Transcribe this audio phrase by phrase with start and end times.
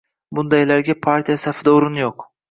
[0.37, 2.27] —Bundaylarga partiya safida o‘rin yo‘q!